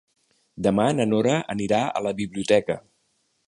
Demà 0.67 0.85
na 1.01 1.05
Nora 1.11 1.37
anirà 1.55 1.81
a 2.01 2.05
la 2.09 2.17
biblioteca. 2.23 2.83